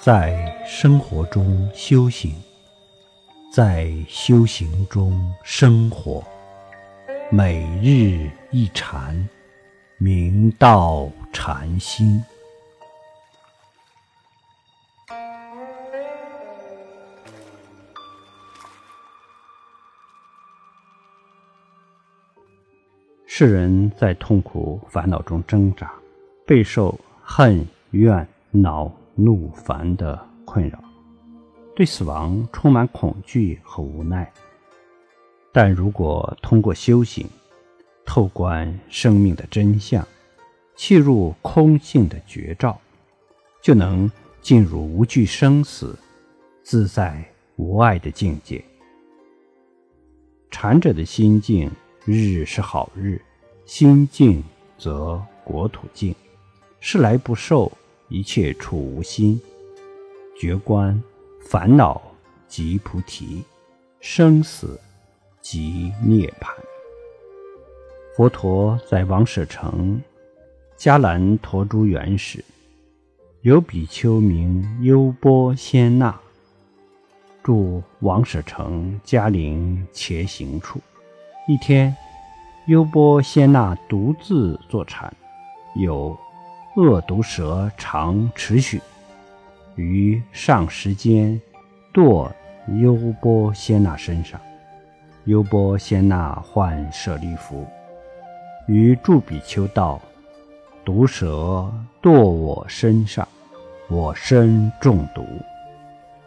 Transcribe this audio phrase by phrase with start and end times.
[0.00, 2.32] 在生活中修行，
[3.52, 6.22] 在修行中生活，
[7.32, 9.28] 每日一禅，
[9.98, 12.22] 明道禅心。
[23.26, 25.92] 世人在痛苦烦恼中挣扎，
[26.46, 28.90] 备受恨怨恼
[29.20, 30.78] 怒烦的困扰，
[31.74, 34.32] 对死亡充满恐惧和无奈。
[35.52, 37.26] 但如果通过修行，
[38.06, 40.06] 透观生命的真相，
[40.76, 42.80] 契入空性的绝照，
[43.60, 44.08] 就能
[44.40, 45.98] 进入无惧生死、
[46.62, 47.20] 自在
[47.56, 48.64] 无碍的境界。
[50.48, 51.68] 禅者的心境，
[52.04, 53.20] 日是好日。
[53.66, 54.42] 心静
[54.78, 56.14] 则国土静，
[56.78, 57.70] 是来不受，
[58.08, 59.40] 一切处无心。
[60.38, 61.02] 觉观
[61.40, 62.00] 烦恼
[62.46, 63.42] 即菩提，
[64.00, 64.80] 生死
[65.40, 66.48] 即涅槃。
[68.16, 70.00] 佛陀在王舍城
[70.76, 72.44] 迦兰陀珠园时，
[73.42, 76.14] 有比丘名优波仙那，
[77.42, 80.80] 住王舍城迦陵伽行处。
[81.48, 81.96] 一天。
[82.66, 85.10] 优波仙那独自坐禅，
[85.76, 86.14] 有
[86.78, 88.80] 恶毒蛇常持许，
[89.74, 91.40] 于上时间
[91.92, 92.30] 堕
[92.80, 94.40] 优波仙那身上。
[95.24, 97.66] 优波仙那唤舍利弗，
[98.68, 100.00] 于诸比丘道
[100.86, 101.68] ：“毒蛇
[102.00, 103.26] 堕我身上，
[103.88, 105.26] 我身中毒，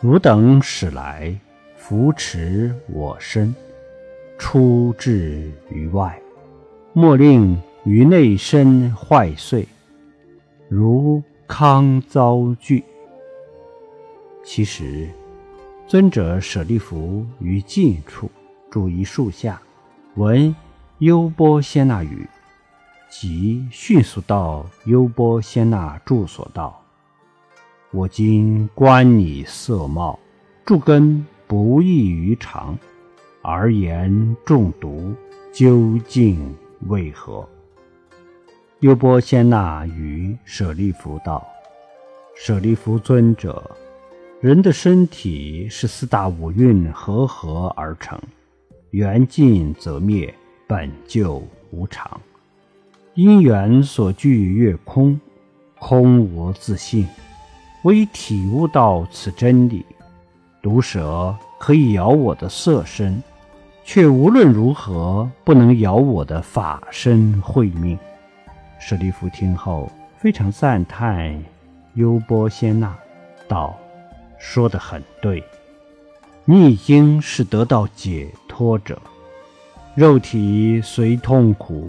[0.00, 1.32] 汝等使来
[1.76, 3.54] 扶持我身，
[4.36, 6.18] 出至于外。”
[6.94, 9.64] 莫令于内身坏碎，
[10.74, 12.82] 如康遭惧。
[14.42, 15.06] 其实，
[15.86, 18.30] 尊者舍利弗于近处
[18.70, 19.60] 住一树下，
[20.14, 20.56] 闻
[21.00, 22.26] 优波仙那语，
[23.10, 26.82] 即迅速到优波仙那住所道
[27.92, 30.18] ：“我今观你色貌，
[30.64, 32.78] 诸根不异于常，
[33.42, 35.12] 而言中毒，
[35.52, 36.56] 究竟？”
[36.88, 37.46] 为何？
[38.82, 41.46] 优波仙那与舍利弗道
[42.34, 43.70] ：“舍利弗尊者，
[44.40, 48.20] 人的身体是四大五蕴合合而成，
[48.90, 50.34] 缘尽则灭，
[50.66, 52.20] 本就无常。
[53.14, 55.20] 因缘所聚越空，
[55.78, 57.06] 空无自性。
[57.82, 59.86] 我已体悟到此真理，
[60.60, 63.22] 毒蛇可以咬我的色身。”
[63.84, 67.96] 却无论如何不能咬我的法身慧命。
[68.84, 69.88] 舍利弗听后
[70.18, 71.40] 非常赞叹
[71.94, 72.92] 优波仙那，
[73.46, 73.78] 道
[74.38, 75.42] ：“说得很对，
[76.44, 79.00] 你已经是得到解脱者。
[79.94, 81.88] 肉体虽痛苦，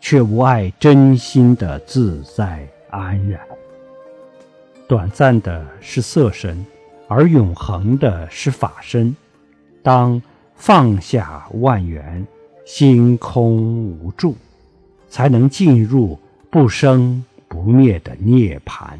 [0.00, 3.38] 却无碍真心的自在安然。
[4.88, 6.64] 短暂的是色身，
[7.06, 9.14] 而永恒的是法身。
[9.82, 10.20] 当。”
[10.62, 12.26] 放下万缘，
[12.66, 14.36] 心空无住，
[15.08, 16.18] 才能进入
[16.50, 18.98] 不生不灭的涅槃。